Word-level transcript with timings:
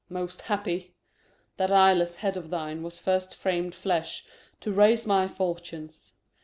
Most 0.09 0.41
happy! 0.41 0.95
That 1.57 1.71
eyeless 1.71 2.15
head 2.15 2.35
of 2.35 2.49
thine 2.49 2.81
was 2.81 2.97
first 2.97 3.35
fram'd 3.35 3.75
flesh 3.75 4.25
To 4.61 4.71
raise 4.71 5.05
my 5.05 5.27
fortunes. 5.27 6.13